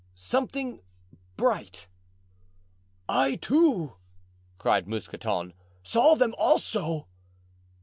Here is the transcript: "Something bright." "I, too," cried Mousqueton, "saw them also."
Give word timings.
"Something 0.15 0.81
bright." 1.37 1.87
"I, 3.07 3.35
too," 3.35 3.97
cried 4.57 4.87
Mousqueton, 4.87 5.53
"saw 5.83 6.15
them 6.15 6.33
also." 6.39 7.07